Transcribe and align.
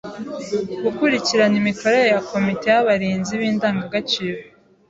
Gukurikirana 0.83 1.55
imikorere 1.61 2.05
ya 2.13 2.19
Komite 2.29 2.65
y’abarinzi 2.73 3.33
b’indagagaciro 3.39 4.39